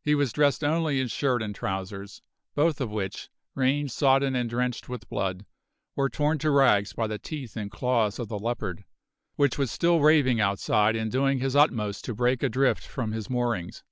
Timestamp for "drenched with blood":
4.50-5.46